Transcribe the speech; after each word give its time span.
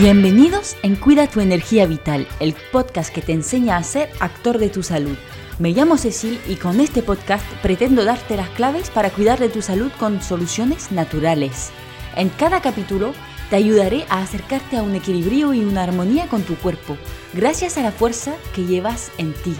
Bienvenidos 0.00 0.78
en 0.82 0.96
Cuida 0.96 1.26
tu 1.26 1.40
energía 1.40 1.84
vital, 1.84 2.26
el 2.40 2.54
podcast 2.72 3.14
que 3.14 3.20
te 3.20 3.32
enseña 3.32 3.76
a 3.76 3.82
ser 3.82 4.08
actor 4.18 4.56
de 4.56 4.70
tu 4.70 4.82
salud. 4.82 5.14
Me 5.58 5.72
llamo 5.72 5.98
Cecil 5.98 6.40
y 6.48 6.56
con 6.56 6.80
este 6.80 7.02
podcast 7.02 7.44
pretendo 7.60 8.02
darte 8.02 8.34
las 8.34 8.48
claves 8.48 8.88
para 8.88 9.10
cuidar 9.10 9.38
de 9.38 9.50
tu 9.50 9.60
salud 9.60 9.92
con 9.98 10.22
soluciones 10.22 10.90
naturales. 10.90 11.70
En 12.16 12.30
cada 12.30 12.62
capítulo 12.62 13.12
te 13.50 13.56
ayudaré 13.56 14.06
a 14.08 14.22
acercarte 14.22 14.78
a 14.78 14.82
un 14.82 14.94
equilibrio 14.94 15.52
y 15.52 15.62
una 15.62 15.82
armonía 15.82 16.28
con 16.28 16.44
tu 16.44 16.54
cuerpo, 16.54 16.96
gracias 17.34 17.76
a 17.76 17.82
la 17.82 17.92
fuerza 17.92 18.32
que 18.54 18.64
llevas 18.64 19.12
en 19.18 19.34
ti. 19.34 19.54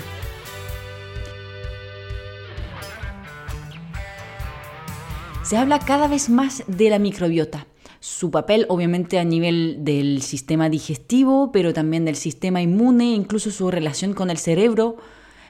Se 5.43 5.59
habla 5.59 5.81
cada 5.81 6.09
vez 6.09 6.31
más 6.31 6.65
de 6.67 6.89
la 6.89 6.99
microbiota 6.99 7.67
su 8.01 8.31
papel 8.31 8.65
obviamente 8.71 9.19
a 9.19 9.25
nivel 9.25 9.85
del 9.85 10.23
sistema 10.23 10.71
digestivo, 10.71 11.53
pero 11.53 11.75
también 11.75 12.07
del 12.07 12.17
sistema 12.17 12.63
inmune, 12.63 13.13
incluso 13.13 13.51
su 13.51 13.71
relación 13.71 14.15
con 14.15 14.31
el 14.31 14.39
cerebro. 14.39 14.97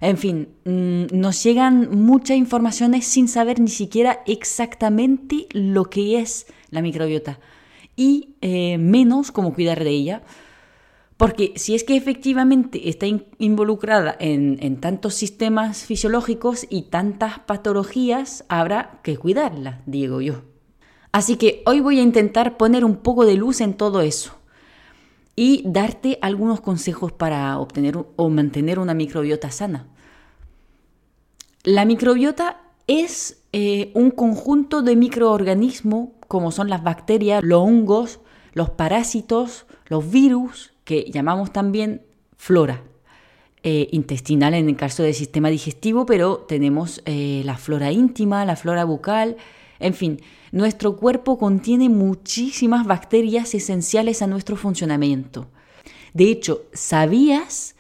En 0.01 0.19
fin, 0.19 0.49
mm, 0.65 1.05
nos 1.13 1.43
llegan 1.45 1.97
muchas 1.97 2.37
informaciones 2.37 3.07
sin 3.07 3.29
saber 3.29 3.61
ni 3.61 3.69
siquiera 3.69 4.21
exactamente 4.27 5.47
lo 5.53 5.85
que 5.85 6.19
es 6.19 6.47
la 6.71 6.83
microbiota 6.83 7.39
y 7.95 8.35
eh, 8.41 8.79
menos 8.79 9.31
cómo 9.31 9.55
cuidar 9.55 9.85
de 9.85 9.91
ella. 9.91 10.23
Porque 11.17 11.53
si 11.57 11.75
es 11.75 11.85
que 11.85 11.97
efectivamente 11.97 12.89
está 12.89 13.07
involucrada 13.39 14.17
en, 14.19 14.57
en, 14.63 14.81
tantos 14.81 15.15
sistemas 15.15 15.85
fisiológicos 15.85 16.67
y 16.71 16.85
tantas 16.85 17.41
patologías, 17.41 18.47
habrá 18.49 19.01
que 19.03 19.19
cuidarla, 19.19 19.83
digo 19.85 20.23
yo. 20.23 20.43
Así 21.13 21.37
que 21.37 21.63
hoy 21.67 21.81
voy 21.81 21.99
a 21.99 22.03
intentar 22.03 22.57
poner 22.57 22.85
un 22.85 22.97
poco 22.97 23.25
de 23.25 23.35
luz 23.35 23.61
en 23.61 23.75
todo 23.75 24.01
eso 24.01 24.33
y 25.35 25.63
darte 25.65 26.19
algunos 26.23 26.61
consejos 26.61 27.13
para 27.13 27.59
obtener 27.59 27.99
o 28.17 28.29
mantener 28.29 28.79
una 28.79 28.95
microbiota 28.95 29.51
sana. 29.51 29.87
La 31.65 31.85
microbiota 31.85 32.61
es 32.87 33.43
eh, 33.53 33.91
un 33.95 34.11
conjunto 34.11 34.83
de 34.83 34.97
microorganismos 34.97 36.11
como 36.29 36.53
son 36.53 36.71
las 36.71 36.85
bacterias, 36.85 37.43
los 37.43 37.61
hongos, 37.61 38.21
los 38.53 38.71
parásitos, 38.71 39.67
los 39.87 40.11
virus, 40.11 40.73
que 40.85 41.11
llamamos 41.11 41.53
también 41.53 42.03
flora. 42.37 42.83
Eh, 43.63 43.89
intestinal 43.93 44.55
en 44.55 44.71
el 44.71 44.77
caso 44.77 45.03
del 45.03 45.13
sistema 45.13 45.51
digestivo, 45.51 46.07
pero 46.07 46.39
tenemos 46.39 47.03
eh, 47.05 47.43
la 47.45 47.59
flora 47.59 47.93
íntima, 47.93 48.47
la 48.47 48.57
flora 48.57 48.85
bucal, 48.85 49.37
en 49.81 49.95
fin, 49.95 50.21
nuestro 50.53 50.97
cuerpo 50.97 51.39
contiene 51.39 51.89
muchísimas 51.89 52.87
bacterias 52.87 53.55
esenciales 53.55 54.21
a 54.21 54.27
nuestro 54.27 54.57
funcionamiento. 54.57 55.49
De 56.13 56.25
hecho, 56.25 56.63
¿sabías 56.73 57.77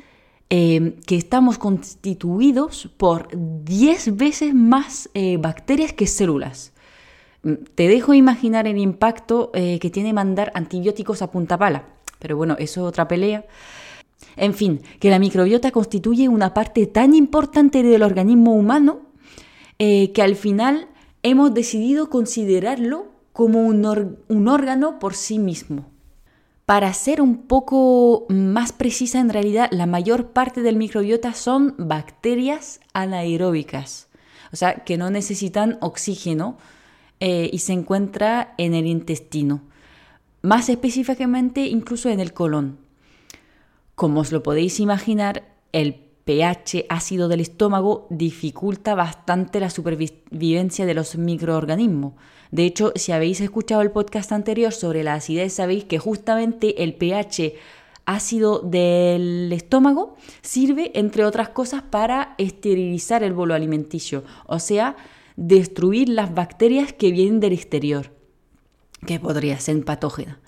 eh, 0.49 0.97
que 1.07 1.17
estamos 1.17 1.59
constituidos 1.59 2.89
por 2.97 3.29
10 3.33 4.17
veces 4.17 4.55
más 4.55 5.11
eh, 5.15 5.37
bacterias 5.37 5.93
que 5.93 6.07
células? 6.07 6.73
Mm, 7.43 7.55
te 7.75 7.89
dejo 7.89 8.15
imaginar 8.15 8.67
el 8.67 8.79
impacto 8.79 9.51
eh, 9.53 9.79
que 9.79 9.91
tiene 9.91 10.13
mandar 10.13 10.53
antibióticos 10.55 11.21
a 11.23 11.31
punta 11.31 11.59
pala, 11.59 11.85
pero 12.19 12.37
bueno, 12.37 12.57
eso 12.59 12.81
es 12.81 12.87
otra 12.87 13.09
pelea. 13.09 13.45
En 14.37 14.55
fin, 14.55 14.81
que 15.01 15.11
la 15.11 15.19
microbiota 15.19 15.71
constituye 15.71 16.29
una 16.29 16.55
parte 16.55 16.87
tan 16.87 17.15
importante 17.15 17.83
del 17.83 18.03
organismo 18.03 18.55
humano 18.55 19.01
que 19.79 20.21
al 20.23 20.37
final 20.37 20.91
hemos 21.23 21.55
decidido 21.55 22.11
considerarlo 22.11 23.09
como 23.33 23.63
un, 23.63 24.49
órgano 24.49 24.99
por 24.99 25.15
sí 25.15 25.39
mismo. 25.39 25.87
Para 26.67 26.93
ser 26.93 27.21
un 27.21 27.47
poco 27.47 28.27
más 28.29 28.73
precisa, 28.73 29.19
en 29.19 29.31
realidad 29.31 29.69
la 29.73 29.87
mayor 29.87 30.29
parte 30.29 30.63
del 30.63 30.77
microbiota 30.77 31.35
son 31.35 31.75
bacterias 31.79 32.81
anaeróbicas, 32.93 34.09
o 34.53 34.57
sea, 34.57 34.85
que 34.85 34.97
no 34.97 35.11
necesitan 35.11 35.79
oxígeno 35.81 36.59
eh, 37.19 37.51
y 37.53 37.59
se 37.59 37.73
encuentra 37.73 38.55
en 38.57 38.75
el 38.75 38.87
intestino, 38.87 39.63
más 40.43 40.69
específicamente 40.69 41.67
incluso 41.67 42.09
en 42.09 42.21
el 42.21 42.33
colon. 42.33 42.79
Como 43.95 44.21
os 44.21 44.33
lo 44.33 44.43
podéis 44.43 44.81
imaginar, 44.81 45.45
el 45.73 46.10
pH 46.25 46.87
ácido 46.89 47.29
del 47.29 47.41
estómago 47.41 48.07
dificulta 48.11 48.95
bastante 48.95 49.61
la 49.61 49.71
supervivencia 49.71 50.87
de 50.87 50.95
los 50.95 51.17
microorganismos. 51.17 52.15
De 52.51 52.65
hecho, 52.65 52.93
si 52.97 53.13
habéis 53.13 53.41
escuchado 53.41 53.83
el 53.83 53.91
podcast 53.91 54.33
anterior 54.33 54.73
sobre 54.73 55.05
la 55.05 55.15
acidez, 55.15 55.53
sabéis 55.53 55.85
que 55.85 55.99
justamente 55.99 56.83
el 56.83 56.95
pH 56.95 57.55
ácido 58.05 58.59
del 58.61 59.53
estómago 59.53 60.17
sirve, 60.43 60.91
entre 60.95 61.25
otras 61.25 61.51
cosas, 61.51 61.83
para 61.83 62.35
esterilizar 62.39 63.23
el 63.23 63.33
bolo 63.33 63.55
alimenticio, 63.55 64.25
o 64.47 64.59
sea, 64.59 64.97
destruir 65.37 66.09
las 66.09 66.35
bacterias 66.35 66.93
que 66.93 67.13
vienen 67.13 67.41
del 67.41 67.53
exterior, 67.53 68.13
que 69.07 69.21
podría 69.21 69.59
ser 69.61 69.85
patógena. 69.85 70.41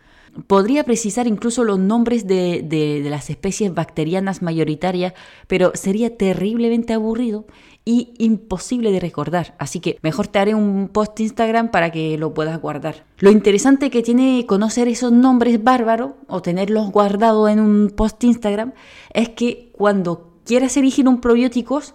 Podría 0.46 0.84
precisar 0.84 1.26
incluso 1.26 1.62
los 1.62 1.78
nombres 1.78 2.26
de, 2.26 3.02
las 3.04 3.28
especies 3.28 3.74
bacterianas 3.74 4.40
mayoritarias, 4.40 5.12
pero 5.46 5.72
sería 5.74 6.16
terriblemente 6.16 6.94
aburrido 6.94 7.44
y 7.84 8.14
imposible 8.16 8.92
de 8.92 9.00
recordar. 9.00 9.54
Así 9.58 9.80
que 9.80 9.98
mejor 10.00 10.28
te 10.28 10.38
haré 10.38 10.54
un 10.54 10.88
post 10.88 11.20
Instagram 11.20 11.70
para 11.70 11.90
que 11.92 12.16
lo 12.16 12.32
puedas 12.32 12.58
guardar. 12.62 13.04
Lo 13.18 13.30
interesante 13.30 13.90
que 13.90 14.02
tiene 14.02 14.46
conocer 14.46 14.88
esos 14.88 15.12
nombres 15.12 15.62
bárbaros 15.62 16.12
o 16.28 16.40
tenerlos 16.40 16.90
guardados 16.90 17.50
en 17.50 17.60
un 17.60 17.90
post 17.90 18.24
Instagram 18.24 18.72
es 19.12 19.28
que 19.30 19.70
cuando 19.72 20.32
quieras 20.46 20.76
elegir 20.78 21.08
un 21.08 21.20
probióticos 21.20 21.94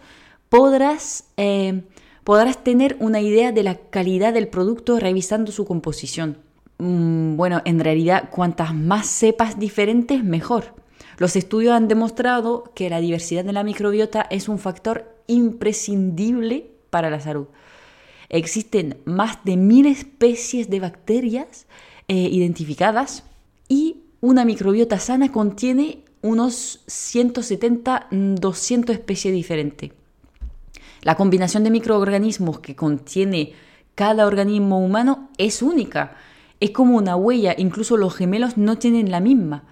podrás, 0.49 1.25
eh, 1.37 1.85
podrás 2.23 2.63
tener 2.63 2.97
una 2.99 3.19
idea 3.19 3.51
de 3.51 3.63
la 3.63 3.75
calidad 3.75 4.33
del 4.33 4.47
producto 4.47 4.99
revisando 4.99 5.51
su 5.51 5.65
composición. 5.65 6.46
Mm, 6.79 7.37
bueno, 7.37 7.61
en 7.65 7.79
realidad 7.79 8.29
cuantas 8.29 8.75
más 8.75 9.07
cepas 9.07 9.57
diferentes, 9.59 10.23
mejor. 10.23 10.75
Los 11.17 11.35
estudios 11.35 11.73
han 11.73 11.87
demostrado 11.87 12.71
que 12.75 12.89
la 12.89 12.99
diversidad 12.99 13.43
de 13.43 13.53
la 13.53 13.63
microbiota 13.63 14.27
es 14.29 14.47
un 14.47 14.59
factor 14.59 15.15
imprescindible 15.25 16.69
para 16.89 17.09
la 17.09 17.19
salud. 17.19 17.47
Existen 18.29 18.97
más 19.05 19.43
de 19.43 19.57
mil 19.57 19.87
especies 19.87 20.69
de 20.69 20.79
bacterias 20.79 21.65
eh, 22.07 22.29
identificadas 22.31 23.23
y 23.67 24.03
una 24.21 24.45
microbiota 24.45 24.99
sana 24.99 25.31
contiene 25.31 26.03
unos 26.21 26.81
170-200 26.87 28.91
especies 28.91 29.33
diferentes. 29.33 29.91
La 31.01 31.15
combinación 31.15 31.63
de 31.63 31.71
microorganismos 31.71 32.59
que 32.59 32.75
contiene 32.75 33.53
cada 33.95 34.27
organismo 34.27 34.83
humano 34.83 35.29
es 35.37 35.61
única 35.61 36.17
es 36.59 36.71
como 36.71 36.97
una 36.97 37.15
huella, 37.15 37.55
incluso 37.57 37.97
los 37.97 38.15
gemelos 38.15 38.57
no 38.57 38.77
tienen 38.77 39.11
la 39.11 39.19
misma. 39.19 39.63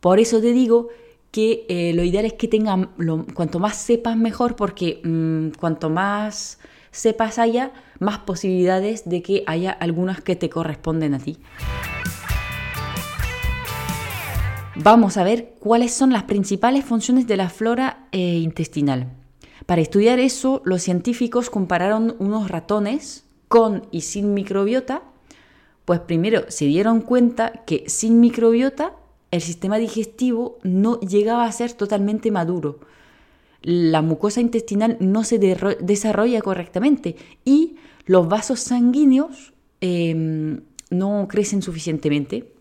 Por 0.00 0.18
eso 0.18 0.40
te 0.40 0.52
digo 0.52 0.88
que 1.30 1.64
eh, 1.68 1.92
lo 1.94 2.02
ideal 2.02 2.24
es 2.24 2.34
que 2.34 2.48
tengan, 2.48 2.90
cuanto 3.34 3.58
más 3.58 3.76
sepas 3.76 4.16
mejor, 4.16 4.56
porque 4.56 5.00
mm, 5.04 5.58
cuanto 5.58 5.90
más 5.90 6.58
sepas 6.90 7.38
haya, 7.38 7.72
más 8.00 8.18
posibilidades 8.18 9.08
de 9.08 9.22
que 9.22 9.44
haya 9.46 9.70
algunas 9.70 10.20
que 10.20 10.36
te 10.36 10.50
corresponden 10.50 11.14
a 11.14 11.18
ti. 11.18 11.38
Vamos 14.74 15.16
a 15.16 15.24
ver 15.24 15.54
cuáles 15.58 15.92
son 15.92 16.12
las 16.12 16.24
principales 16.24 16.84
funciones 16.84 17.26
de 17.26 17.36
la 17.36 17.48
flora 17.48 18.08
eh, 18.10 18.18
intestinal. 18.18 19.12
Para 19.66 19.80
estudiar 19.80 20.18
eso, 20.18 20.60
los 20.64 20.82
científicos 20.82 21.48
compararon 21.48 22.16
unos 22.18 22.50
ratones 22.50 23.24
con 23.48 23.86
y 23.90 24.00
sin 24.00 24.34
microbiota 24.34 25.02
pues 25.92 26.00
primero 26.00 26.46
se 26.48 26.64
dieron 26.64 27.02
cuenta 27.02 27.52
que 27.66 27.84
sin 27.86 28.18
microbiota 28.18 28.94
el 29.30 29.42
sistema 29.42 29.76
digestivo 29.76 30.58
no 30.62 30.98
llegaba 31.00 31.44
a 31.44 31.52
ser 31.52 31.74
totalmente 31.74 32.30
maduro. 32.30 32.80
La 33.60 34.00
mucosa 34.00 34.40
intestinal 34.40 34.96
no 35.00 35.22
se 35.22 35.38
desarrolla 35.38 36.40
correctamente 36.40 37.16
y 37.44 37.76
los 38.06 38.26
vasos 38.26 38.60
sanguíneos 38.60 39.52
em, 39.82 40.62
no 40.88 41.28
crecen 41.28 41.60
suficientemente. 41.60 42.54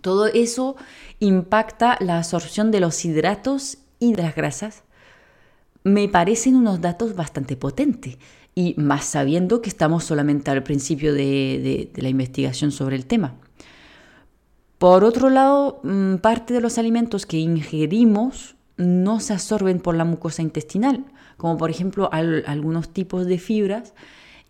Todo 0.00 0.28
eso 0.28 0.76
impacta 1.18 1.96
la 1.98 2.18
absorción 2.18 2.70
de 2.70 2.78
los 2.78 3.04
hidratos 3.04 3.78
y 3.98 4.12
de 4.12 4.22
las 4.22 4.36
grasas. 4.36 4.84
Me 5.82 6.08
parecen 6.08 6.54
unos 6.54 6.80
datos 6.80 7.16
bastante 7.16 7.56
potentes 7.56 8.18
y 8.54 8.74
más 8.76 9.04
sabiendo 9.04 9.62
que 9.62 9.70
estamos 9.70 10.04
solamente 10.04 10.50
al 10.50 10.62
principio 10.62 11.14
de, 11.14 11.90
la 11.94 12.08
investigación 12.08 12.70
sobre 12.70 12.96
el 12.96 13.06
tema. 13.06 13.34
Por 14.78 15.04
otro 15.04 15.30
lado, 15.30 15.80
mm, 15.84 16.16
parte 16.16 16.52
de 16.52 16.60
los 16.60 16.76
alimentos 16.78 17.24
que 17.24 17.38
ingerimos 17.38 18.56
no 18.76 19.20
se 19.20 19.32
absorben 19.32 19.80
por 19.80 19.94
la 19.94 20.04
mucosa 20.04 20.42
intestinal, 20.42 21.04
como 21.36 21.56
por 21.56 21.70
ejemplo 21.70 22.10
algunos 22.12 22.92
tipos 22.92 23.26
de 23.26 23.38
fibras, 23.38 23.94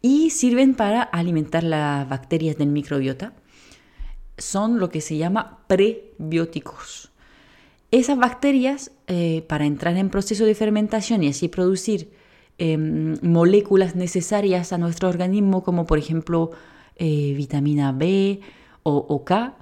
y 0.01 0.31
sirven 0.31 0.75
para 0.75 1.03
alimentar 1.03 1.63
las 1.63 2.09
bacterias 2.09 2.57
del 2.57 2.69
microbiota. 2.69 3.35
son 4.39 4.81
lo 4.81 4.89
que 4.89 5.03
se 5.03 5.19
llama 5.19 5.59
prebióticos. 5.69 7.13
Esas 7.93 8.19
bacterias, 8.19 8.91
eh, 9.07 9.45
para 9.47 9.67
entrar 9.67 9.97
en 9.99 10.09
proceso 10.09 10.47
de 10.47 10.55
fermentación 10.55 11.23
y 11.23 11.29
así 11.29 11.49
producir 11.49 12.11
em, 12.59 13.17
moléculas 13.23 13.95
necesarias 13.97 14.73
a 14.73 14.79
nuestro 14.79 15.09
organismo, 15.09 15.63
como 15.63 15.87
por 15.87 15.99
ejemplo 15.99 16.51
eh, 16.97 17.35
vitamina 17.37 17.93
B 17.93 18.41
o, 18.83 19.25
K, 19.25 19.57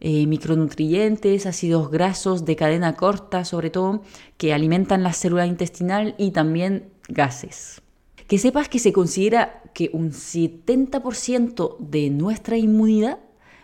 eh, 0.00 0.26
micronutrientes, 0.26 1.46
ácidos 1.46 1.90
grasos 1.90 2.44
de 2.44 2.56
cadena 2.56 2.94
corta, 2.94 3.44
sobre 3.44 3.70
todo, 3.70 4.02
que 4.36 4.52
alimentan 4.52 5.02
la 5.02 5.12
célula 5.12 5.46
intestinal 5.46 6.14
y 6.18 6.30
también 6.30 6.88
gases. 7.08 7.82
Que 8.26 8.38
sepas 8.38 8.68
que 8.68 8.78
se 8.78 8.92
considera 8.92 9.62
que 9.74 9.90
un 9.92 10.12
70% 10.12 11.76
de 11.78 12.10
nuestra 12.10 12.56
inmunidad 12.56 13.18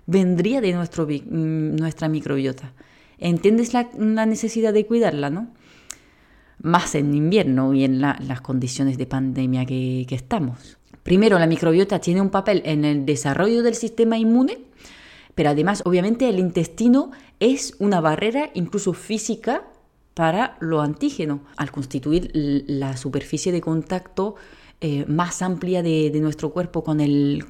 vendría 0.06 0.60
de 0.60 0.72
nuestro, 0.72 1.06
mm, 1.06 1.76
nuestra 1.76 2.08
microbiota. 2.08 2.74
¿Entiendes 3.18 3.72
la, 3.74 4.26
necesidad 4.26 4.72
de 4.72 4.86
cuidarla, 4.86 5.30
no? 5.30 5.48
Más 6.62 6.94
en 6.94 7.14
invierno 7.14 7.74
y 7.74 7.84
en 7.84 8.00
las 8.00 8.40
condiciones 8.40 8.98
de 8.98 9.06
pandemia 9.06 9.64
que, 9.64 10.06
estamos. 10.10 10.78
Primero, 11.02 11.38
la 11.38 11.46
microbiota 11.46 11.98
tiene 11.98 12.20
un 12.20 12.30
papel 12.30 12.62
en 12.64 12.84
el 12.84 13.06
desarrollo 13.06 13.62
del 13.62 13.74
sistema 13.74 14.18
inmune, 14.18 14.58
pero 15.34 15.50
además, 15.50 15.82
obviamente, 15.86 16.28
el 16.28 16.38
intestino 16.38 17.10
es 17.38 17.74
una 17.78 18.00
barrera 18.00 18.50
incluso 18.54 18.92
física 18.92 19.64
para 20.14 20.58
lo 20.60 20.82
antígeno, 20.82 21.40
al 21.56 21.70
constituir 21.70 22.30
la 22.34 22.96
superficie 22.96 23.52
de 23.52 23.62
contacto 23.62 24.34
eh, 24.82 25.04
más 25.06 25.42
amplia 25.42 25.82
de, 25.82 26.10
nuestro 26.20 26.50
cuerpo 26.50 26.82
con, 26.82 27.00
el 27.00 27.44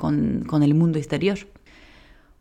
mundo 0.74 0.98
exterior. 0.98 1.38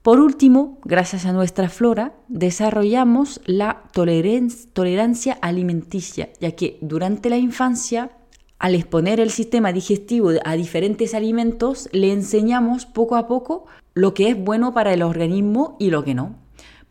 Por 0.01 0.22
último, 0.22 0.80
gracias 0.86 1.25
a 1.25 1.34
nuestra 1.34 1.68
flora, 1.68 2.13
desarrollamos 2.30 3.42
la 3.46 3.84
tolerancia 3.92 5.38
alimenticia, 5.42 6.30
ya 6.40 6.54
que 6.54 6.78
durante 6.80 7.30
la 7.30 7.36
infancia, 7.36 8.10
al 8.60 8.75
exponer 8.75 9.19
el 9.19 9.30
sistema 9.30 9.74
digestivo 9.74 10.31
a 10.46 10.54
diferentes 10.54 11.13
alimentos, 11.13 11.90
le 11.92 12.13
enseñamos 12.13 12.86
poco 12.86 13.18
a 13.18 13.28
poco 13.28 13.66
lo 13.94 14.13
que 14.13 14.30
es 14.30 14.42
bueno 14.42 14.74
para 14.74 14.94
el 14.94 15.04
organismo 15.04 15.75
y 15.80 15.90
lo 15.90 16.06
que 16.06 16.16
no, 16.16 16.38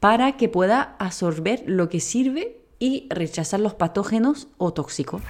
para 0.01 0.37
que 0.37 0.51
pueda 0.51 0.95
absorber 0.99 1.63
lo 1.67 1.89
que 1.89 2.01
sirve 2.01 2.61
y 2.79 3.07
rechazar 3.09 3.61
los 3.61 3.73
patógenos 3.73 4.49
o 4.59 4.75
tóxicos. 4.75 5.23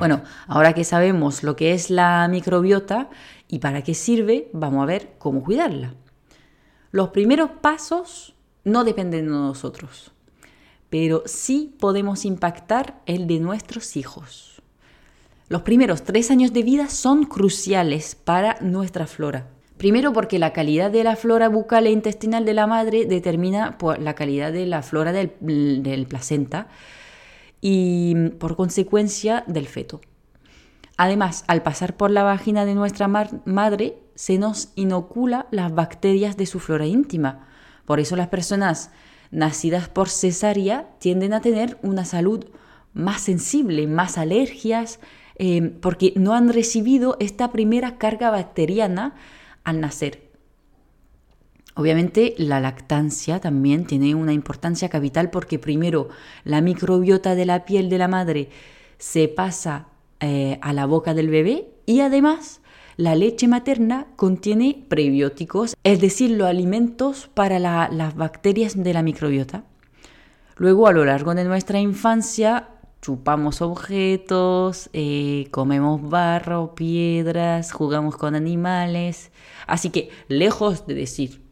Bueno, 0.00 0.22
ahora 0.46 0.72
que 0.72 0.84
sabemos 0.84 1.42
lo 1.42 1.56
que 1.56 1.74
es 1.74 1.90
la 1.90 2.26
microbiota 2.28 3.10
y 3.50 3.58
para 3.58 3.82
qué 3.82 3.94
sirve, 3.94 4.48
vamos 4.52 4.82
a 4.82 4.86
ver 4.86 5.14
cómo 5.18 5.42
cuidarla. 5.42 5.94
Los 6.92 7.08
primeros 7.08 7.50
pasos 7.60 8.34
no 8.62 8.84
dependen 8.84 9.26
de 9.26 9.30
nosotros, 9.30 10.12
pero 10.88 11.24
sí 11.26 11.74
podemos 11.80 12.24
impactar 12.24 13.02
el 13.06 13.26
de 13.26 13.40
nuestros 13.40 13.96
hijos. 13.96 14.62
Los 15.48 15.62
primeros 15.62 16.04
tres 16.04 16.30
años 16.30 16.52
de 16.52 16.62
vida 16.62 16.88
son 16.88 17.24
cruciales 17.24 18.14
para 18.14 18.56
nuestra 18.60 19.08
flora. 19.08 19.48
Primero 19.78 20.12
porque 20.12 20.38
la 20.38 20.52
calidad 20.52 20.92
de 20.92 21.02
la 21.02 21.16
flora 21.16 21.48
bucal 21.48 21.88
e 21.88 21.90
intestinal 21.90 22.44
de 22.44 22.54
la 22.54 22.68
madre 22.68 23.06
determina 23.06 23.76
la 23.98 24.14
calidad 24.14 24.52
de 24.52 24.66
la 24.66 24.82
flora 24.82 25.10
del, 25.10 25.82
del 25.82 26.06
placenta 26.06 26.68
y 27.60 28.28
por 28.38 28.54
consecuencia 28.54 29.42
del 29.48 29.66
feto. 29.66 30.00
Además, 31.02 31.44
al 31.46 31.62
pasar 31.62 31.96
por 31.96 32.10
la 32.10 32.24
vagina 32.24 32.66
de 32.66 32.74
nuestra 32.74 33.08
madre, 33.08 33.96
se 34.14 34.36
nos 34.36 34.70
inocula 34.74 35.46
las 35.50 35.74
bacterias 35.74 36.36
de 36.36 36.44
su 36.44 36.60
flora 36.60 36.84
íntima. 36.84 37.48
Por 37.86 38.00
eso 38.00 38.16
las 38.16 38.28
personas 38.28 38.90
nacidas 39.30 39.88
por 39.88 40.10
cesárea 40.10 40.90
tienden 40.98 41.32
a 41.32 41.40
tener 41.40 41.78
una 41.80 42.04
salud 42.04 42.44
más 42.92 43.22
sensible, 43.22 43.86
más 43.86 44.18
alergias, 44.18 45.00
eh, 45.36 45.74
porque 45.80 46.12
no 46.16 46.34
han 46.34 46.52
recibido 46.52 47.16
esta 47.18 47.50
primera 47.50 47.96
carga 47.96 48.28
bacteriana 48.28 49.14
al 49.64 49.80
nacer. 49.80 50.30
Obviamente 51.76 52.34
la 52.36 52.60
lactancia 52.60 53.40
también 53.40 53.86
tiene 53.86 54.14
una 54.14 54.34
importancia 54.34 54.90
capital 54.90 55.30
porque 55.30 55.58
primero 55.58 56.10
la 56.44 56.60
microbiota 56.60 57.34
de 57.34 57.46
la 57.46 57.64
piel 57.64 57.88
de 57.88 57.96
la 57.96 58.08
madre 58.08 58.50
se 58.98 59.28
pasa 59.28 59.86
eh, 60.20 60.58
a 60.62 60.72
la 60.72 60.86
boca 60.86 61.14
del 61.14 61.30
bebé 61.30 61.70
y 61.86 62.00
además 62.00 62.60
la 62.96 63.14
leche 63.14 63.48
materna 63.48 64.08
contiene 64.16 64.84
prebióticos, 64.88 65.76
es 65.84 66.00
decir, 66.00 66.32
los 66.32 66.48
alimentos 66.48 67.30
para 67.32 67.58
las 67.58 68.14
bacterias 68.14 68.80
de 68.82 68.92
la 68.92 69.02
microbiota. 69.02 69.64
Luego 70.56 70.86
a 70.86 70.92
lo 70.92 71.06
largo 71.06 71.34
de 71.34 71.44
nuestra 71.44 71.80
infancia 71.80 72.68
chupamos 73.00 73.62
objetos, 73.62 74.90
eh, 74.92 75.48
comemos 75.50 76.06
barro, 76.08 76.74
piedras, 76.74 77.72
jugamos 77.72 78.16
con 78.16 78.34
animales. 78.34 79.30
Así 79.66 79.90
que 79.90 80.10
lejos 80.28 80.86
de 80.86 80.94
decir 80.94 81.42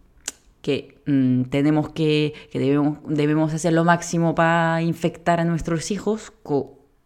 que 0.60 1.00
mm, 1.06 1.44
tenemos 1.44 1.90
que, 1.90 2.34
que 2.50 2.58
debemos, 2.58 2.98
debemos, 3.06 3.54
hacer 3.54 3.72
lo 3.72 3.84
máximo 3.84 4.34
para 4.34 4.82
infectar 4.82 5.40
a 5.40 5.44
nuestros 5.44 5.90
hijos 5.90 6.32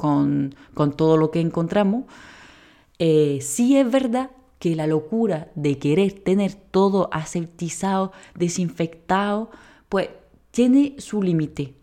con, 0.02 0.93
todo 0.96 1.16
lo 1.16 1.31
que 1.31 1.40
encontramos, 1.40 2.04
eh, 2.99 3.38
sí 3.40 3.76
es 3.76 3.88
verdad 3.88 4.31
que 4.58 4.75
la 4.75 4.88
locura 4.88 5.50
de 5.54 5.78
querer 5.78 6.12
tener 6.12 6.54
todo 6.54 7.08
aseptizado, 7.12 8.12
desinfectado, 8.34 9.50
pues 9.88 10.08
tiene 10.50 10.96
su 10.99 11.22
límite. 11.22 11.75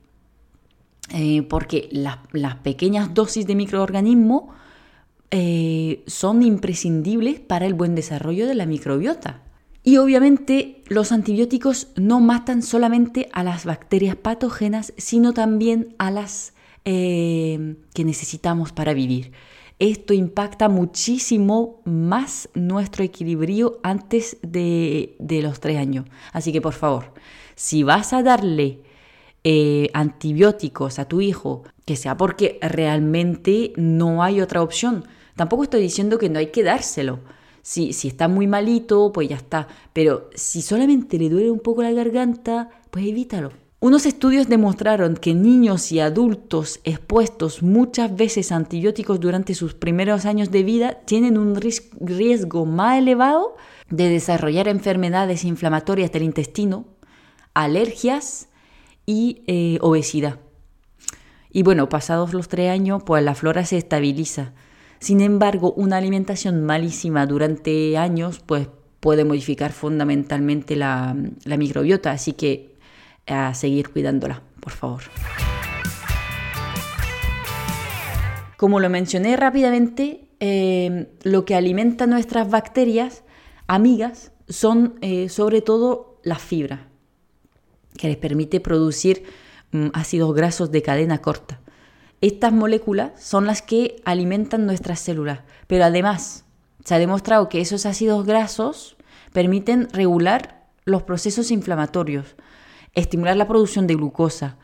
Eh, 1.12 1.42
porque 1.44 1.89
las, 1.92 2.19
las, 2.33 2.56
pequeñas 2.57 3.13
dosis 3.16 3.48
de 3.48 3.56
microorganismos 3.56 4.44
eh, 5.31 6.04
son 6.06 6.44
imprescindibles 6.44 7.39
para 7.39 7.66
el 7.66 7.74
buen 7.74 7.95
desarrollo 7.95 8.45
de 8.45 8.56
la 8.56 8.66
microbiota. 8.66 9.42
Y 9.83 9.98
obviamente 9.98 10.83
los 10.88 11.12
antibióticos 11.12 11.88
no 11.95 12.19
matan 12.19 12.62
solamente 12.62 13.30
a 13.31 13.44
las 13.44 13.66
bacterias 13.66 14.18
patógenas, 14.18 14.94
sino 14.97 15.33
también 15.33 15.95
a 15.97 16.11
las 16.11 16.54
eh, 16.86 17.76
que 17.94 18.04
necesitamos 18.04 18.71
para 18.71 18.94
vivir. 18.94 19.31
Esto 19.80 20.14
impacta 20.14 20.68
muchísimo 20.68 21.81
más 21.86 22.50
nuestro 22.54 23.04
equilibrio 23.04 23.80
antes 23.81 24.38
de, 24.42 25.16
los 25.42 25.59
tres 25.59 25.78
años. 25.78 26.06
Así 26.33 26.52
que 26.52 26.62
por 26.62 26.74
favor, 26.74 27.14
si 27.56 27.83
vas 27.83 28.12
a 28.12 28.21
darle 28.21 28.81
eh, 29.44 29.90
antibióticos 29.94 31.00
a 31.00 31.06
tu 31.06 31.21
hijo, 31.21 31.64
que 31.86 31.95
sea 31.95 32.18
porque 32.18 32.59
realmente 32.62 33.71
no 33.78 34.21
hay 34.21 34.42
otra 34.42 34.62
opción. 34.62 35.06
Tampoco 35.36 35.64
estoy 35.64 35.81
diciendo 35.81 36.18
que 36.18 36.30
no 36.30 36.40
hay 36.40 36.48
que 36.48 36.64
dárselo 36.64 37.19
si, 37.62 37.90
está 38.07 38.28
muy 38.28 38.48
malito, 38.48 39.12
pues 39.12 39.30
ya 39.30 39.36
está. 39.36 39.68
Pero 39.94 40.30
si 40.33 40.62
solamente 40.62 41.18
le 41.18 41.30
duele 41.30 41.52
un 41.52 41.59
poco 41.59 41.83
la 41.83 41.92
garganta, 41.92 42.69
pues 42.90 43.06
evítalo. 43.06 43.52
Unos 43.81 44.06
estudios 44.06 44.50
demostraron 44.50 45.16
que 45.16 45.33
niños 45.33 45.94
y 45.94 46.02
adultos 46.02 46.81
expuestos 46.83 47.64
muchas 47.64 48.14
veces 48.14 48.52
a 48.52 48.57
antibióticos 48.57 49.21
durante 49.21 49.56
sus 49.56 49.74
primeros 49.74 50.26
años 50.26 50.52
de 50.52 50.64
vida 50.64 50.95
tienen 51.06 51.38
un 51.38 51.56
riesgo 51.56 52.66
más 52.66 52.98
elevado 52.98 53.56
de 53.90 54.09
desarrollar 54.09 54.68
enfermedades 54.68 55.45
inflamatorias 55.45 56.12
del 56.12 56.24
intestino, 56.24 56.88
alergias 57.54 58.50
y 59.06 59.44
eh, 59.48 59.78
obesidad. 59.81 60.40
Y 61.52 61.64
bueno, 61.64 61.88
pasados 61.88 62.33
los 62.33 62.50
tres 62.50 62.69
años, 62.69 63.02
pues 63.04 63.24
la 63.24 63.33
flora 63.33 63.66
se 63.66 63.78
estabiliza. 63.78 64.54
Sin 65.00 65.21
embargo, 65.21 65.74
una 65.78 65.98
alimentación 65.98 66.64
malísima 66.64 67.26
durante 67.26 67.98
años 67.98 68.42
pues, 68.45 68.68
puede 69.00 69.24
modificar 69.24 69.71
fundamentalmente 69.71 70.76
la, 70.76 71.16
microbiota, 71.45 72.12
así 72.12 72.33
que 72.33 72.69
a 73.30 73.54
seguir 73.54 73.90
cuidándola, 73.90 74.42
por 74.59 74.74
favor. 74.74 75.02
Como 78.57 78.80
lo 78.80 78.90
mencioné 78.90 79.38
rápidamente, 79.38 80.30
eh, 80.40 81.07
lo 81.24 81.45
que 81.45 81.56
alimenta 81.56 82.07
nuestras 82.07 82.50
bacterias 82.50 83.24
amigas 83.68 84.31
son 84.50 84.95
eh, 85.02 85.30
sobre 85.30 85.62
todo 85.62 86.19
la 86.24 86.36
fibra, 86.36 86.88
que 87.98 88.07
les 88.07 88.18
permite 88.18 88.59
producir 88.59 89.24
mm, 89.71 89.88
ácidos 89.94 90.33
grasos 90.33 90.71
de 90.71 90.81
cadena 90.81 91.19
corta. 91.19 91.62
Estas 92.21 92.52
moléculas 92.52 93.12
son 93.21 93.45
las 93.45 93.62
que 93.62 94.02
alimentan 94.04 94.66
nuestras 94.66 95.00
células, 95.00 95.40
pero 95.68 95.86
además 95.86 96.44
se 96.83 96.95
ha 96.95 97.00
demostrado 97.00 97.48
que 97.48 97.62
esos 97.62 97.86
ácidos 97.86 98.26
grasos 98.26 98.98
permiten 99.31 99.88
regular 99.94 100.66
los 100.83 101.04
procesos 101.04 101.52
inflamatorios, 101.52 102.36
estimular 102.94 103.38
la 103.38 103.48
producción 103.48 103.88
de 103.88 103.96
glucosa 103.96 104.58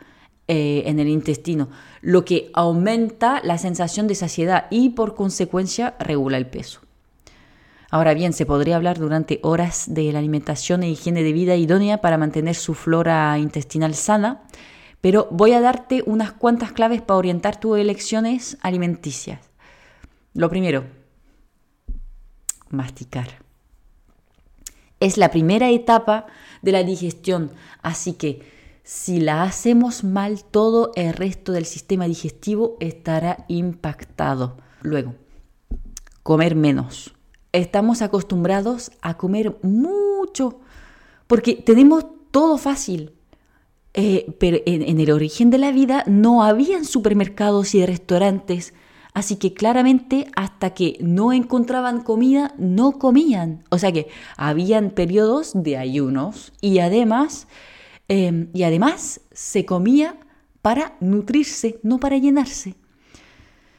eh, 0.48 0.84
en 0.86 1.00
el 1.00 1.08
intestino, 1.08 1.70
lo 2.02 2.24
que 2.24 2.52
aumenta 2.54 3.42
la 3.44 3.58
sensación 3.58 4.08
de 4.08 4.16
saciedad 4.16 4.68
y 4.70 4.90
por 4.90 5.16
consecuencia 5.16 5.96
regula 6.00 6.38
el 6.38 6.46
peso. 6.46 6.82
Ahora 7.90 8.14
bien, 8.14 8.34
se 8.34 8.46
podría 8.46 8.76
hablar 8.76 9.00
durante 9.00 9.40
horas 9.42 9.86
de 9.88 10.12
la 10.12 10.20
alimentación 10.20 10.84
e 10.84 10.90
higiene 10.90 11.24
de 11.24 11.34
vida 11.34 11.56
idónea 11.56 12.02
para 12.02 12.18
mantener 12.18 12.56
su 12.56 12.74
flora 12.74 13.38
intestinal 13.40 13.96
sana, 13.96 14.44
pero 15.02 15.28
voy 15.32 15.54
a 15.54 15.62
darte 15.62 16.04
unas 16.06 16.32
cuantas 16.32 16.72
claves 16.72 17.02
para 17.02 17.18
orientar 17.18 17.60
tus 17.60 17.78
elecciones 17.78 18.58
alimenticias. 18.62 19.40
Lo 20.34 20.50
primero, 20.50 20.84
masticar. 22.70 23.45
Es 25.00 25.18
la 25.18 25.32
primera 25.32 25.70
etapa 25.70 26.26
de 26.62 26.72
la 26.72 26.84
digestión, 26.84 27.52
así 27.82 28.14
que 28.14 28.42
si 28.84 29.20
la 29.20 29.42
hacemos 29.42 30.04
mal, 30.04 30.44
todo 30.44 30.92
el 30.96 31.14
resto 31.14 31.52
del 31.52 31.66
sistema 31.66 32.06
digestivo 32.06 32.78
estará 32.80 33.44
impactado. 33.48 34.58
Luego, 34.84 35.16
comer 36.22 36.56
menos. 36.56 37.16
Estamos 37.52 38.04
acostumbrados 38.04 38.92
a 39.02 39.18
comer 39.18 39.58
mucho 39.64 40.60
porque 41.26 41.56
tenemos 41.56 42.06
todo 42.30 42.60
fácil. 42.60 43.12
Eh, 43.96 44.36
pero 44.40 44.58
en, 44.66 44.82
en, 44.82 45.00
el 45.00 45.10
origen 45.10 45.50
de 45.50 45.58
la 45.58 45.72
vida 45.72 46.04
no 46.06 46.44
habían 46.44 46.84
supermercados 46.84 47.74
y 47.74 47.86
restaurantes 47.86 48.74
Así 49.16 49.38
que 49.38 49.54
claramente 49.54 50.28
hasta 50.36 50.72
que 50.72 50.98
no 51.00 51.32
encontraban 51.32 52.04
comida, 52.04 52.54
no 52.58 53.00
comían. 53.00 53.64
O 53.70 53.78
sea 53.78 53.94
que 53.94 54.10
habían 54.36 54.90
periodos 54.90 55.54
de 55.56 55.78
ayunos 55.78 56.52
y 56.60 56.80
además, 56.80 57.48
em, 58.10 58.50
y 58.54 58.64
además 58.64 59.22
se 59.32 59.64
comía 59.64 60.18
para 60.62 60.98
nutrirse, 61.00 61.80
no 61.82 61.98
para 61.98 62.18
llenarse. 62.18 62.76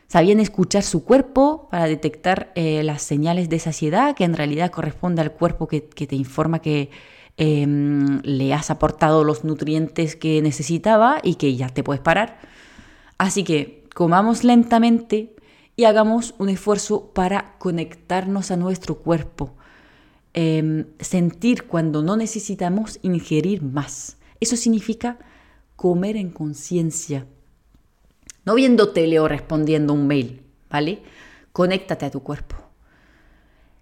Sabían 0.08 0.40
escuchar 0.40 0.82
su 0.82 1.04
cuerpo 1.04 1.68
para 1.70 1.86
detectar 1.86 2.50
eh, 2.54 2.82
las 2.82 3.02
señales 3.02 3.50
de 3.50 3.58
saciedad, 3.58 4.16
que 4.16 4.24
en 4.24 4.34
realidad 4.34 4.70
corresponde 4.70 5.20
al 5.20 5.32
cuerpo 5.32 5.68
que, 5.68 5.82
te 5.82 6.16
informa 6.16 6.60
que 6.60 6.88
em, 7.36 8.22
le 8.22 8.54
has 8.54 8.70
aportado 8.70 9.22
los 9.22 9.44
nutrientes 9.44 10.16
que 10.16 10.40
necesitaba 10.40 11.18
y 11.22 11.34
que 11.34 11.54
ya 11.56 11.68
te 11.68 11.82
puedes 11.82 12.00
parar. 12.00 12.38
Así 13.18 13.44
que 13.44 13.75
comamos 13.96 14.44
lentamente 14.44 15.34
y 15.74 15.84
hagamos 15.84 16.34
un 16.36 16.50
esfuerzo 16.50 17.14
para 17.14 17.56
conectarnos 17.58 18.50
a 18.50 18.56
nuestro 18.56 18.96
cuerpo. 18.96 19.54
Em, 20.34 20.84
sentir 21.00 21.66
cuando 21.66 22.02
no 22.02 22.14
necesitamos 22.14 22.98
ingerir 23.00 23.62
más. 23.62 24.18
Eso 24.38 24.54
significa 24.56 25.16
comer 25.76 26.18
en 26.18 26.28
conciencia. 26.28 27.24
No 28.44 28.54
viendo 28.54 28.90
tele 28.90 29.18
o 29.18 29.28
respondiendo 29.28 29.94
un 29.94 30.06
mail, 30.06 30.42
¿vale? 30.68 31.02
Conéctate 31.54 32.04
a 32.04 32.10
tu 32.10 32.22
cuerpo. 32.22 32.56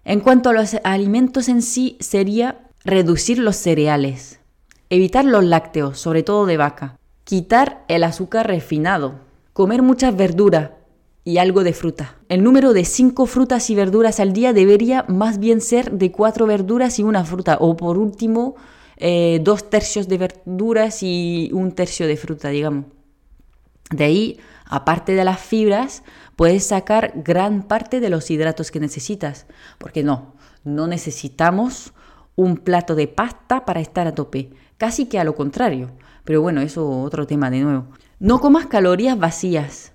En 0.05 0.21
cuanto 0.21 0.51
a 0.51 0.53
los 0.53 0.77
alimentos 0.85 1.49
en 1.49 1.61
sí, 1.61 1.97
sería 1.99 2.69
reducir 2.85 3.37
los 3.37 3.57
cereales, 3.57 4.39
evitar 4.89 5.25
los 5.25 5.43
lácteos, 5.43 5.99
sobre 5.99 6.23
todo 6.23 6.45
de 6.45 6.55
vaca, 6.55 6.97
quitar 7.25 7.83
el 7.89 8.05
azúcar 8.05 8.47
refinado, 8.47 9.25
Comer 9.55 9.81
muchas 9.83 10.13
verduras 10.17 10.71
y 11.23 11.37
algo 11.37 11.63
de 11.63 11.71
fruta. 11.71 12.17
El 12.27 12.43
número 12.43 12.73
de 12.73 12.83
5 12.83 13.25
frutas 13.25 13.69
y 13.69 13.75
verduras 13.75 14.19
al 14.19 14.33
día 14.33 14.51
debería 14.51 15.05
más 15.07 15.39
bien 15.39 15.61
ser 15.61 15.93
de 15.93 16.11
4 16.11 16.45
verduras 16.45 16.99
y 16.99 17.03
una 17.03 17.23
fruta. 17.23 17.55
O 17.61 17.77
por 17.77 17.97
último, 17.97 18.57
eh, 18.97 19.39
dos 19.41 19.69
tercios 19.69 20.09
de 20.09 20.17
verduras 20.17 21.03
y 21.03 21.51
un 21.53 21.71
tercio 21.71 22.05
de 22.05 22.17
fruta, 22.17 22.49
digamos. 22.49 22.87
De 23.91 24.03
ahí, 24.03 24.39
aparte 24.65 25.13
de 25.13 25.23
las 25.23 25.39
fibras, 25.39 26.03
puedes 26.35 26.65
sacar 26.65 27.13
gran 27.15 27.63
parte 27.63 28.01
de 28.01 28.09
los 28.09 28.29
hidratos 28.29 28.71
que 28.71 28.81
necesitas. 28.81 29.45
Porque 29.77 30.03
no, 30.03 30.33
no 30.65 30.85
necesitamos 30.85 31.93
un 32.35 32.57
plato 32.57 32.93
de 32.93 33.07
pasta 33.07 33.63
para 33.63 33.79
estar 33.79 34.05
a 34.05 34.15
tope. 34.15 34.49
Casi 34.77 35.05
que 35.05 35.19
a 35.19 35.23
lo 35.23 35.35
contrario. 35.35 35.91
Pero 36.23 36.41
bueno, 36.41 36.61
eso 36.61 36.89
otro 37.01 37.27
tema 37.27 37.49
de 37.49 37.61
nuevo. 37.61 37.85
No 38.19 38.39
comas 38.39 38.65
calorías 38.65 39.17
vacías. 39.17 39.93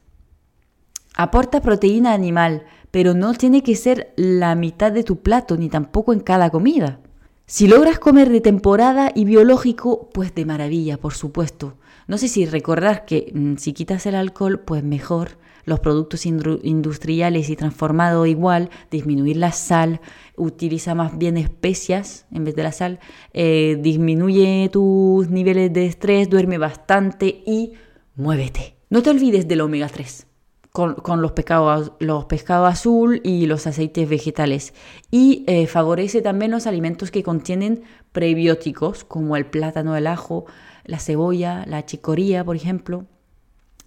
Aporta 1.16 1.60
proteína 1.60 2.12
animal, 2.12 2.64
pero 2.90 3.14
no 3.14 3.34
tiene 3.34 3.62
que 3.62 3.76
ser 3.76 4.14
la 4.16 4.54
mitad 4.54 4.92
de 4.92 5.02
tu 5.02 5.20
plato 5.22 5.56
ni 5.56 5.68
tampoco 5.68 6.12
en 6.12 6.20
cada 6.20 6.50
comida. 6.50 7.00
Si 7.46 7.66
logras 7.66 7.98
comer 7.98 8.30
de 8.30 8.40
temporada 8.40 9.10
y 9.12 9.24
biológico, 9.24 10.08
pues 10.14 10.32
de 10.36 10.44
maravilla, 10.44 10.98
por 10.98 11.14
supuesto. 11.14 11.74
No 12.06 12.16
sé 12.16 12.28
si 12.28 12.46
recordar 12.46 13.04
que 13.04 13.32
mm, 13.34 13.56
si 13.56 13.72
quitas 13.72 14.06
el 14.06 14.14
alcohol, 14.14 14.60
pues 14.60 14.84
mejor. 14.84 15.39
Los 15.70 15.78
productos 15.78 16.26
industriales 16.26 17.48
y 17.48 17.54
transformados 17.54 18.26
igual, 18.26 18.70
disminuir 18.90 19.36
la 19.36 19.52
sal, 19.52 20.00
utiliza 20.36 20.96
más 20.96 21.16
bien 21.16 21.36
especias 21.36 22.26
en 22.32 22.42
vez 22.42 22.56
de 22.56 22.64
la 22.64 22.72
sal, 22.72 22.98
eh, 23.32 23.78
disminuye 23.80 24.68
tus 24.72 25.30
niveles 25.30 25.72
de 25.72 25.86
estrés, 25.86 26.28
duerme 26.28 26.58
bastante 26.58 27.44
y 27.46 27.74
muévete. 28.16 28.74
No 28.88 29.00
te 29.00 29.10
olvides 29.10 29.46
del 29.46 29.60
omega 29.60 29.86
3 29.86 30.26
con, 30.72 31.22
los, 31.22 31.30
pescados, 31.30 31.92
los 32.00 32.24
pescados 32.24 32.68
azul 32.68 33.20
y 33.22 33.46
los 33.46 33.68
aceites 33.68 34.08
vegetales. 34.08 34.74
Y 35.12 35.44
eh, 35.46 35.68
favorece 35.68 36.20
también 36.20 36.50
los 36.50 36.66
alimentos 36.66 37.12
que 37.12 37.22
contienen 37.22 37.84
prebióticos, 38.10 39.04
como 39.04 39.36
el 39.36 39.46
plátano, 39.46 39.96
el 39.96 40.08
ajo, 40.08 40.46
la 40.84 40.98
cebolla, 40.98 41.64
la 41.68 41.86
chicoría, 41.86 42.44
por 42.44 42.56
ejemplo. 42.56 43.06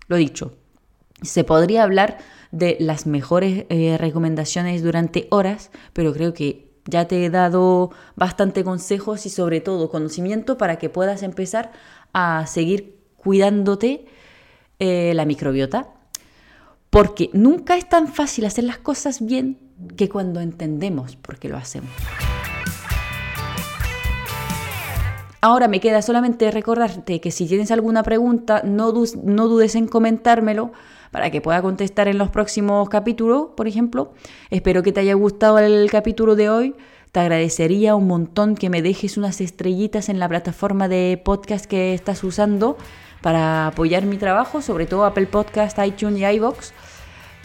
Lo 0.07 0.15
dicho, 0.15 0.53
se 1.23 1.43
podría 1.43 1.83
hablar 1.83 2.17
de 2.51 2.77
las 2.79 3.07
mejores 3.07 3.65
eh, 3.69 3.97
recomendaciones 3.97 4.83
durante 4.83 5.27
horas, 5.31 5.71
pero 5.93 6.13
creo 6.13 6.33
que 6.33 6.71
ya 6.85 7.07
te 7.07 7.25
he 7.25 7.29
dado 7.29 7.91
bastante 8.15 8.63
consejos 8.63 9.25
y 9.25 9.29
sobre 9.29 9.61
todo 9.61 9.89
conocimiento 9.89 10.57
para 10.57 10.77
que 10.77 10.89
puedas 10.89 11.23
empezar 11.23 11.71
a 12.13 12.45
seguir 12.45 12.99
cuidándote 13.17 14.05
eh, 14.79 15.13
la 15.15 15.25
microbiota, 15.25 15.89
porque 16.89 17.29
nunca 17.33 17.77
es 17.77 17.87
tan 17.87 18.07
fácil 18.07 18.45
hacer 18.45 18.65
las 18.65 18.77
cosas 18.77 19.25
bien 19.25 19.57
que 19.95 20.09
cuando 20.09 20.41
entendemos 20.41 21.15
por 21.15 21.39
qué 21.39 21.49
lo 21.49 21.57
hacemos. 21.57 21.89
Ahora 25.41 25.67
me 25.67 25.79
queda 25.79 26.01
solamente 26.01 26.51
recordarte 26.51 27.19
que 27.19 27.31
si 27.31 27.47
tienes 27.47 27.71
alguna 27.71 28.03
pregunta, 28.03 28.61
no, 28.63 28.93
no 29.23 29.47
dudes 29.47 29.75
en 29.75 29.87
comentármelo 29.87 30.71
para 31.13 31.29
que 31.29 31.41
pueda 31.41 31.61
contestar 31.61 32.07
en 32.07 32.17
los 32.17 32.31
próximos 32.31 32.89
capítulos, 32.89 33.49
por 33.55 33.67
ejemplo. 33.67 34.13
Espero 34.49 34.81
que 34.81 34.91
te 34.91 35.01
haya 35.01 35.13
gustado 35.13 35.59
el 35.59 35.87
capítulo 35.91 36.35
de 36.35 36.49
hoy. 36.49 36.75
Te 37.11 37.19
agradecería 37.19 37.93
un 37.93 38.07
montón 38.07 38.55
que 38.55 38.71
me 38.71 38.81
dejes 38.81 39.15
unas 39.15 39.39
estrellitas 39.39 40.09
en 40.09 40.17
la 40.17 40.27
plataforma 40.27 40.87
de 40.87 41.21
podcast 41.23 41.65
que 41.65 41.93
estás 41.93 42.23
usando 42.23 42.79
para 43.21 43.67
apoyar 43.67 44.07
mi 44.07 44.17
trabajo, 44.17 44.63
sobre 44.63 44.87
todo 44.87 45.05
Apple 45.05 45.27
Podcast, 45.27 45.77
iTunes 45.85 46.19
y 46.19 46.25
iBox. 46.25 46.73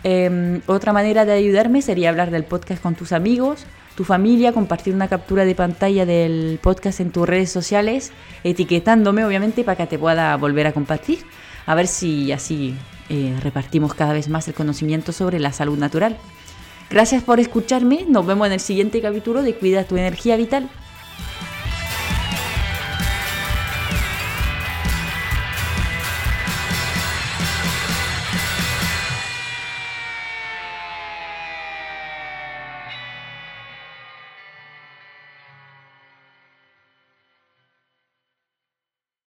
Em, 0.02 0.62
otra 0.66 0.94
manera 0.94 1.26
de 1.26 1.32
ayudarme 1.32 1.82
sería 1.82 2.08
hablar 2.08 2.30
del 2.30 2.44
podcast 2.44 2.82
con 2.82 2.94
tus 2.94 3.12
amigos, 3.12 3.66
tu 3.96 4.04
familia, 4.04 4.54
compartir 4.54 4.94
una 4.94 5.08
captura 5.08 5.44
de 5.44 5.54
pantalla 5.54 6.06
del 6.06 6.58
podcast 6.62 7.00
en 7.00 7.10
tus 7.10 7.28
redes 7.28 7.52
sociales, 7.52 8.12
etiquetándome 8.44 9.26
obviamente 9.26 9.62
para 9.62 9.76
que 9.76 9.86
te 9.86 9.98
pueda 9.98 10.34
volver 10.38 10.66
a 10.66 10.72
compartir, 10.72 11.18
a 11.66 11.74
ver 11.74 11.86
si 11.86 12.32
así 12.32 12.74
eh, 13.08 13.36
repartimos 13.42 13.94
cada 13.94 14.12
vez 14.12 14.28
más 14.28 14.48
el 14.48 14.54
conocimiento 14.54 15.12
sobre 15.12 15.38
la 15.38 15.52
salud 15.52 15.78
natural. 15.78 16.16
Gracias 16.90 17.22
por 17.22 17.38
escucharme, 17.40 18.06
nos 18.08 18.26
vemos 18.26 18.46
en 18.46 18.54
el 18.54 18.60
siguiente 18.60 19.00
capítulo 19.00 19.42
de 19.42 19.54
Cuida 19.54 19.84
tu 19.84 19.96
energía 19.96 20.36
vital. 20.36 20.68